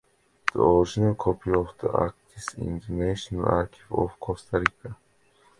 The 0.51 0.59
original 0.59 1.13
copy 1.13 1.51
of 1.51 1.77
the 1.77 1.89
Actis 1.89 2.57
in 2.57 2.79
the 2.79 2.91
National 2.91 3.45
Archive 3.45 3.85
of 3.91 4.19
Costa 4.19 4.57
Rica. 4.57 4.97